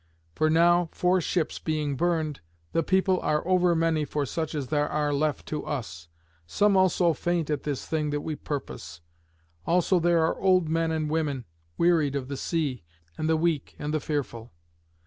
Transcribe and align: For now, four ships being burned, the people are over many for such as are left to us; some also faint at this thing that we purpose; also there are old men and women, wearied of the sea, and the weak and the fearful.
For 0.33 0.49
now, 0.49 0.89
four 0.91 1.21
ships 1.21 1.59
being 1.59 1.95
burned, 1.95 2.41
the 2.71 2.81
people 2.81 3.19
are 3.19 3.47
over 3.47 3.75
many 3.75 4.03
for 4.03 4.25
such 4.25 4.55
as 4.55 4.73
are 4.73 5.13
left 5.13 5.45
to 5.49 5.63
us; 5.63 6.07
some 6.47 6.75
also 6.75 7.13
faint 7.13 7.51
at 7.51 7.61
this 7.61 7.85
thing 7.85 8.09
that 8.09 8.21
we 8.21 8.35
purpose; 8.35 9.01
also 9.63 9.99
there 9.99 10.25
are 10.25 10.41
old 10.41 10.67
men 10.67 10.89
and 10.89 11.07
women, 11.07 11.45
wearied 11.77 12.15
of 12.15 12.29
the 12.29 12.37
sea, 12.37 12.81
and 13.15 13.29
the 13.29 13.37
weak 13.37 13.75
and 13.77 13.93
the 13.93 13.99
fearful. 13.99 14.51